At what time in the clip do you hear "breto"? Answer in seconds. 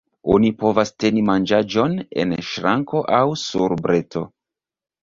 3.87-4.27